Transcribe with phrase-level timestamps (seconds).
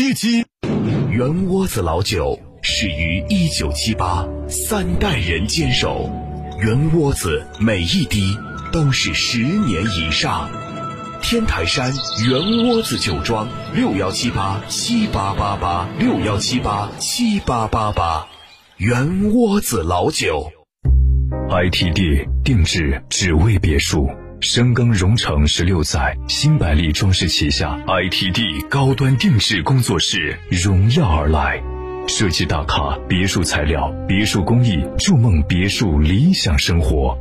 [0.00, 0.46] 一七。
[1.10, 6.10] 圆窝子老酒始于一九七八，三代人坚守，
[6.58, 8.34] 圆窝子每一滴
[8.72, 10.48] 都是十年以上。
[11.20, 11.92] 天台山
[12.26, 18.26] 圆窝子酒庄六幺七八七八八八六幺七八七八八八，
[18.78, 20.50] 圆窝子老酒。
[21.50, 24.08] ITD 定制只为别墅，
[24.42, 31.62] 深耕荣城十六载，新百利装饰旗下 ITD 高端定制工作室荣耀而来，
[32.08, 37.18] 设计大咖别墅材料、别墅工艺，筑梦别墅理想生活，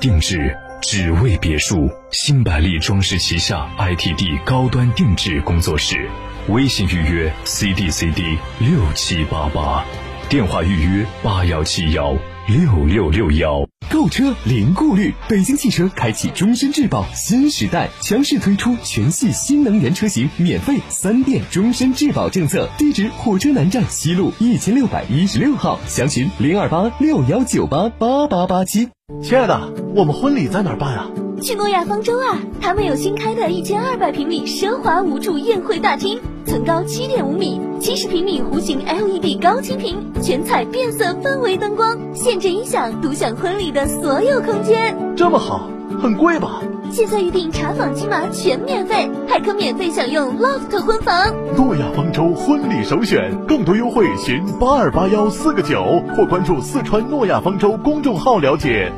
[0.00, 6.08] 定制只为别墅，新百利装饰旗下 ITD 高端定制工作室，
[6.48, 9.84] 微信预约 CDCD 六七八八，
[10.28, 12.16] 电话预约八幺七幺。
[12.48, 22.68] 六六六幺，购车零顾虑，北京汽车开启终身质保新时代，强势推出全系新能源车型免费三电终身质保政策。
[22.76, 28.90] 地址：火车南站西路一千六百一十六号，详询零二八六幺九八八八八七。
[29.22, 31.25] 亲爱的，我们婚礼在哪儿办啊？
[31.42, 32.38] 去诺亚方舟啊！
[32.60, 44.96] 他们有新开的一千二百平米奢华无柱宴会大厅，层高七点五米，七十平米弧形 LED 高清屏，全彩变色氛围灯光，限制音响，独享婚礼的所有空间。
[45.14, 45.68] 这么好，
[46.00, 46.62] 很贵吧？
[46.90, 51.34] 现在预定查房金码全免费，还可免费享用 loft 婚房。
[51.56, 58.90] 诺亚方舟婚礼首选，更多优惠寻八二八幺四个九或关注四川诺亚方舟公众号了解。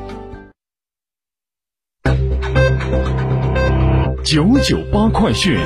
[4.30, 5.56] 九九八快讯。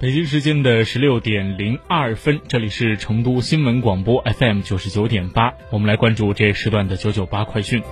[0.00, 7.82] 北京时间的十六点零二分，这里是成都新闻广播 FM 九十九点八，我们来关注这时段的九九八快讯。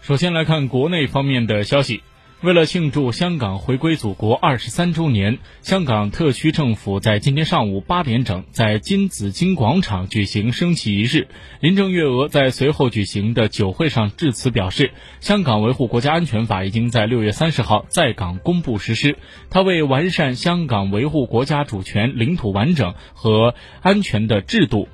[0.00, 2.04] 首先来看国内方面的消息。
[2.42, 11.28] 为了庆祝香港回归祖国二十三周年，香港特区政府在今天上午八点整在金紫荆广场举行升旗仪式。
[11.60, 19.16] 林郑月娥在随后举行的酒会上致辞表示，香港维护国家安全法已经在六月三十号在港公布实施，
[19.48, 24.88] 它为完善香港维护国家主权、领土完整和安全的制度，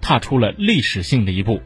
[0.00, 1.60] 踏出了历史性的一步。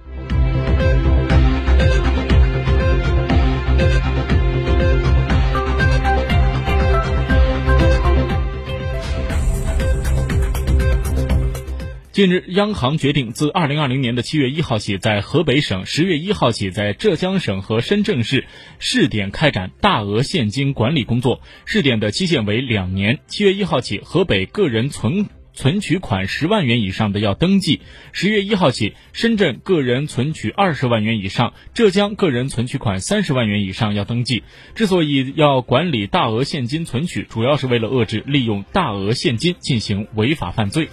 [12.21, 18.45] 近日，央行决定自二零二零年的七月一号起，在河北省十月一号起，在浙江省和深圳市
[18.79, 21.41] 试点开展大额现金管理工作。
[21.65, 23.21] 试点的期限为两年。
[23.27, 27.81] 七月一号起，河北个人存存取款十万元以上的要登记；
[28.13, 34.43] 十月一号起，深圳个人存取二十万元以上，浙江个人存取款三十万元以上要登记。
[34.75, 40.91] 之所以要管理大额现金存取，主要是为了遏制利用大额现金进行违法犯罪。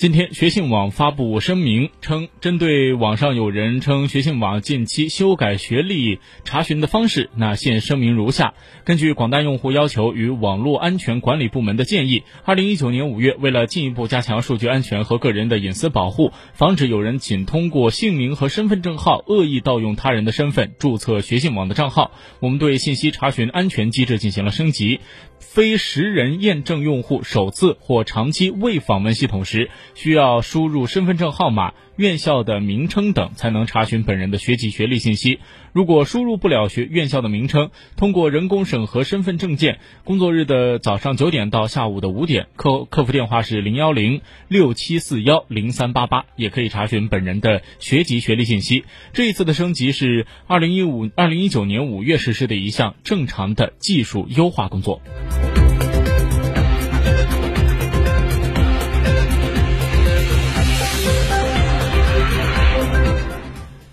[0.00, 8.54] 今天，学信网发布声明称，针对网上有人称学信网近期修改学历查询的方式，那现声明如下：
[8.84, 25.00] 根据广大用户要求与网络安全管理部门的建议，二零一九年五月，为了进一步加强数据安全和个人的隐私保护，防止有人仅通过姓名和身份证号恶意盗用他人的身份注册学信网的账号，我们对信息查询安全机制进行了升级。
[25.38, 35.40] 非实人验证用户首次或长期未访问系统时，需要输入身份证号码、院校的名称等，才能查询本人的学籍学历信息。
[35.72, 48.84] 如果输入不了学院校的名称，通过人工审核身份证件，工作日的早上九点到下午的五点，客客服电话是零幺零六七四幺零三八八，也可以查询本人的学籍学历信息。
[49.12, 55.00] 这一次的升级是二零一五二零一九年五月实施的一项正常的技术优化工作。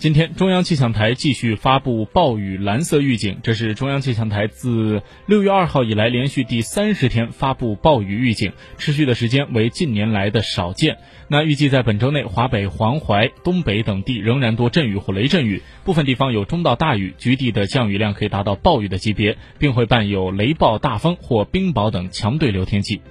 [0.08, 11.00] 今天，中央气象台继续发布暴雨蓝色预警，这是中央气象台自六月二号以来连续第三十天发布暴雨预警，持续的时间为近年来的少见。
[11.28, 23.02] 那预计在本周内，华北、黄淮、东北等地仍然多阵雨或雷阵雨，部分地方有中到大雨，局地的降雨量可以达到暴雨的级别，并会伴有雷暴大风或冰雹等强对流天气。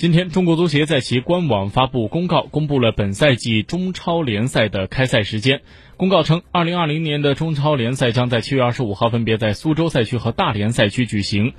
[0.00, 5.60] 今天，中国足协在其官网发布公告，公布了本赛季中超联赛的开赛时间。
[5.98, 11.52] 公告称，二零二零年的中超联赛将在七月二十五号分别在苏州赛区和大连赛区举行。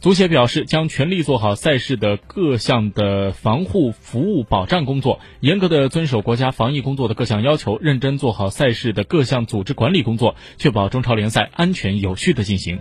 [0.00, 12.80] 足协表示，将全力做好赛事的各项的防护、服务、保障工作，严格的遵守国家防疫工作的各项要求，认真做好赛事的各项组织管理工作，确保中超联赛安全有序的进行。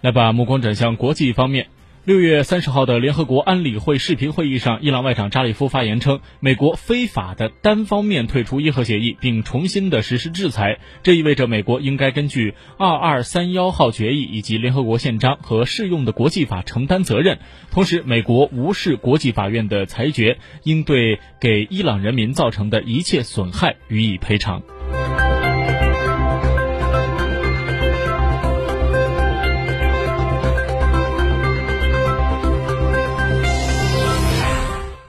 [0.00, 1.68] 来把目光转向国际方面。
[2.02, 17.38] 六月三十号的联合国安理会视频会议上，伊朗外长扎里夫发言称，美国非法的单方面退出伊核协议，并重新的实施制裁，这意味着美国应该根据二二三幺号决议以及联合国宪章和适用的国际法承担责任。
[17.70, 24.62] 同时，美国无视国际法院的裁决，应对给伊朗人民造成的一切损害予以赔偿。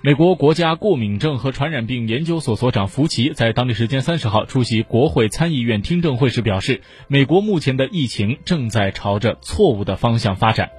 [0.03, 10.71] 美国国家过敏症和传染病研究所所长福奇在当地时间三十号出席国会参议院听证会时表示，美国目前的疫情正在朝着错误的方向发展。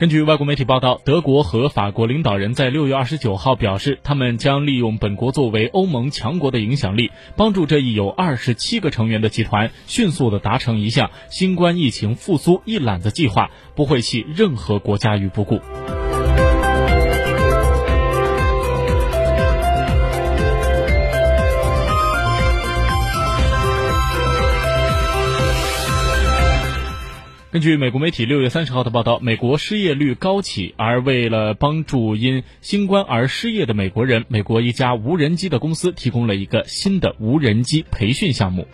[0.00, 15.60] 根据外国媒体报道，德国和法国领导人在六月二十九号表示，他们将利用本国作为欧盟强国的影响力，帮助这一有二十七个成员的集团迅速的达成一项新冠疫情复苏一揽子计划，不会弃任何国家于不顾。
[27.52, 38.68] 根据美国媒体六月三十号的报道，美国失业率高企，而为了帮助因新冠而失业的美国人，美国一家无人机的公司提供了一个新的无人机培训项目。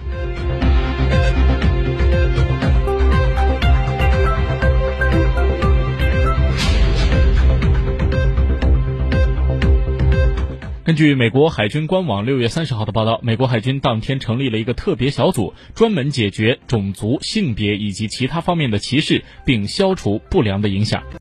[10.86, 21.02] 根据美国海军官网六月三十号的报道，美国海军当天成立了一个特别小组，专门解决种族、性别以及其他方面的歧视，并消除不良的影响。